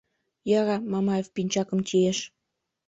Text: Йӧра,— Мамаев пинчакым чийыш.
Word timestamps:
Йӧра,— 0.49 0.77
Мамаев 0.91 1.27
пинчакым 1.35 1.79
чийыш. 1.87 2.19